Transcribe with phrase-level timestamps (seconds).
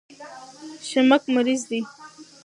[0.89, 1.77] شمک مریض ده